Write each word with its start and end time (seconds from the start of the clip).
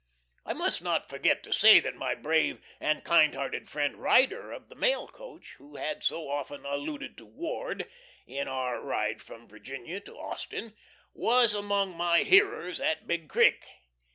I 0.47 0.53
must 0.53 0.81
not 0.81 1.07
forget 1.07 1.43
to 1.43 1.53
say 1.53 1.79
that 1.79 1.93
my 1.95 2.15
brave 2.15 2.59
and 2.79 3.03
kind 3.03 3.35
hearted 3.35 3.69
friend 3.69 3.97
Ryder 3.97 4.51
of 4.51 4.67
the 4.67 4.73
mail 4.75 5.07
coach, 5.07 5.53
who 5.59 5.75
had 5.75 6.03
so 6.03 6.27
often 6.27 6.65
alluded 6.65 7.15
to 7.19 7.25
"Ward" 7.27 7.87
in 8.25 8.47
our 8.47 8.81
ride 8.81 9.21
from 9.21 9.47
Virginia 9.47 9.99
to 9.99 10.15
Austin, 10.17 10.73
was 11.13 11.53
among 11.53 11.91
my 11.95 12.23
hearers 12.23 12.79
at 12.79 13.05
Big 13.05 13.29
Creek. 13.29 13.63